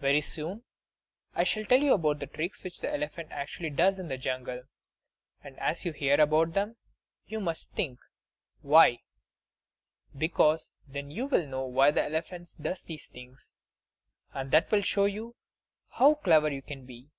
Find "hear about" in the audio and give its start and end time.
5.92-6.54